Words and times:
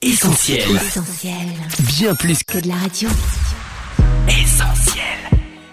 Essentiel. 0.00 0.60
Essentiel. 0.76 1.34
Bien 1.98 2.14
plus 2.14 2.44
Que 2.44 2.60
de 2.60 2.68
la 2.68 2.76
radio. 2.76 3.08
qu'essentiel. 4.28 5.02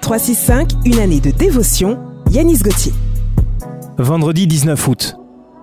365, 0.01 0.71
une 0.83 0.97
année 0.97 1.19
de 1.19 1.29
dévotion. 1.29 1.99
Yanis 2.31 2.57
Gauthier. 2.57 2.91
Vendredi 3.99 4.47
19 4.47 4.87
août. 4.87 5.15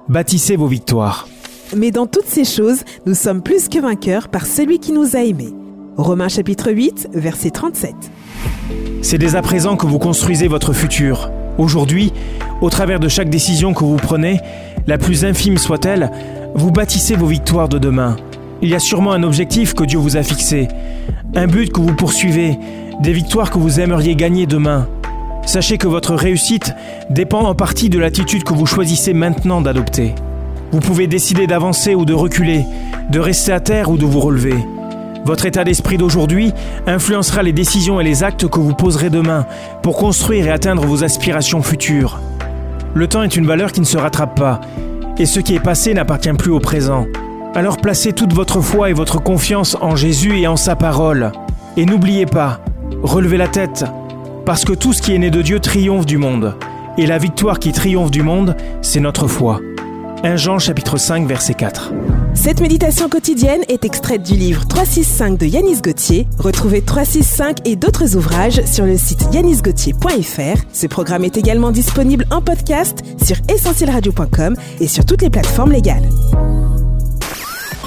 Bâtissez 0.09 0.55
vos 0.55 0.69
victoires. 0.69 1.27
Mais 1.77 1.91
dans 1.91 2.07
toutes 2.07 2.29
ces 2.29 2.45
choses, 2.45 2.85
nous 3.05 3.17
sommes 3.17 3.43
plus 3.43 3.69
que 3.69 3.81
vainqueurs 3.81 4.29
par 4.29 4.47
celui 4.47 4.79
qui 4.79 4.93
nous 4.93 5.17
a 5.17 5.23
aimés. 5.25 5.53
Romains 5.97 6.29
chapitre 6.29 6.71
8, 6.71 7.09
verset 7.15 7.51
37. 7.51 7.93
C'est 9.03 9.19
dès 9.19 9.35
à 9.35 9.43
présent 9.43 9.75
que 9.75 9.87
vous 9.87 9.99
construisez 9.99 10.47
votre 10.47 10.73
futur. 10.73 11.33
Aujourd'hui, 11.59 12.13
au 12.61 12.71
travers 12.71 13.01
de 13.01 13.09
chaque 13.09 13.29
décision 13.29 13.75
que 13.75 13.83
vous 13.83 13.97
prenez, 13.97 14.39
la 14.87 14.99
plus 14.99 15.25
infime 15.25 15.59
soit-elle, 15.59 16.13
vous 16.55 16.71
bâtissez 16.71 17.17
vos 17.17 17.27
victoires 17.27 17.69
de 17.69 17.79
demain. 17.79 18.17
Il 18.65 18.69
y 18.69 18.77
a 18.77 18.79
sûrement 18.79 19.13
un 19.13 19.25
objectif 19.25 19.75
que 19.75 19.83
Dieu 19.83 19.99
vous 19.99 20.17
a 20.17 20.23
fixé, 20.23 20.69
un 21.35 21.49
but 21.49 21.73
que 21.73 21.81
vous 21.81 21.97
poursuivez, 21.97 22.57
des 23.01 23.13
victoires 23.13 23.51
que 23.51 23.59
vous 23.59 23.81
aimeriez 23.81 24.15
gagner 24.15 24.47
demain. 24.47 24.87
Sachez 25.45 25.79
que 25.79 25.89
votre 25.89 26.15
réussite 26.15 26.73
dépend 27.11 27.41
en 27.41 27.57
partie 27.57 27.89
de 27.89 27.99
l'attitude 27.99 28.45
que 28.45 28.55
vous 28.55 28.65
choisissez 28.67 29.15
maintenant 29.15 29.63
d'adopter. 29.63 30.15
Vous 30.71 30.79
pouvez 30.79 31.09
décider 31.09 31.49
d'avancer 31.49 31.97
ou 31.97 32.05
de 32.05 32.15
reculer, 32.15 32.65
de 33.11 33.19
rester 33.19 33.51
à 33.51 33.59
terre 33.59 33.91
ou 33.91 33.97
de 33.97 34.07
vous 34.07 34.21
relever. 34.21 34.55
Votre 35.25 35.47
état 35.47 35.65
d'esprit 35.65 35.99
d'aujourd'hui 35.99 36.53
influencera 36.87 37.43
les 37.43 37.53
décisions 37.53 38.01
et 38.01 38.05
les 38.05 38.23
actes 38.23 38.49
que 38.49 38.61
vous 38.61 38.75
poserez 38.75 39.11
demain 39.11 39.45
pour 39.83 39.97
construire 39.97 40.47
et 40.47 40.51
atteindre 40.51 40.87
vos 40.87 41.03
aspirations 41.03 41.63
futures. 41.63 42.21
Le 42.95 43.09
temps 43.09 43.25
est 43.25 43.35
une 43.37 43.47
valeur 43.47 43.73
qui 43.73 43.81
ne 43.81 43.87
se 43.87 43.99
rattrape 43.99 44.39
pas, 44.39 44.61
et 45.19 45.27
ce 45.27 45.41
qui 45.41 45.57
est 45.57 45.61
passé 45.61 45.95
n'appartient 45.95 46.33
plus 46.35 46.53
au 46.53 46.61
présent. 46.61 47.07
Alors 47.55 47.77
placez 47.77 48.15
toute 48.15 48.33
votre 48.33 48.63
foi 48.63 48.89
et 48.89 48.95
votre 48.95 49.23
confiance 49.23 49.77
en 49.83 49.95
Jésus 49.95 50.39
et 50.39 50.47
en 50.47 50.57
sa 50.57 50.75
parole. 50.75 51.33
Et 51.77 51.85
n'oubliez 51.85 52.25
pas, 52.25 52.61
relevez 53.03 53.37
la 53.37 53.49
tête, 53.49 53.85
parce 54.47 54.65
que 54.65 54.73
tout 54.73 54.95
ce 54.95 55.03
qui 55.03 55.15
est 55.15 55.19
né 55.19 55.31
de 55.31 55.43
Dieu 55.43 55.61
triomphe 55.61 56.07
du 56.07 56.17
monde. 56.17 56.57
Et 56.97 57.07
la 57.07 57.19
victoire 57.19 57.59
qui 57.59 57.73
triomphe 57.73 58.11
du 58.11 58.23
monde, 58.23 58.57
c'est 58.81 59.01
notre 59.01 59.27
foi. 59.27 59.61
1 60.25 60.37
Jean 60.37 60.59
chapitre 60.59 60.97
5 60.97 61.27
verset 61.27 61.53
4. 61.53 61.93
Cette 62.33 62.61
méditation 62.61 63.11
quotidienne 63.11 63.61
est 63.69 63.85
extraite 63.85 64.23
du 64.23 64.35
livre 64.35 64.67
365 64.67 65.37
de 65.37 65.45
Yanis 65.45 65.83
Gauthier. 65.83 66.27
Retrouvez 66.39 66.81
365 66.81 67.67
et 67.67 67.77
d'autres 67.77 68.17
ouvrages 68.17 68.65
sur 68.65 68.87
le 68.87 68.97
site 68.97 69.27
yanisgauthier.fr. 69.33 70.63
Ce 70.73 70.87
programme 70.87 71.25
est 71.25 71.37
également 71.37 71.71
disponible 71.71 72.25
en 72.31 72.41
podcast 72.41 73.03
sur 73.23 73.37
essentielradio.com 73.53 74.57
et 74.81 74.89
sur 74.89 75.05
toutes 75.05 75.21
les 75.21 75.31
plateformes 75.31 75.73
légales. 75.73 76.09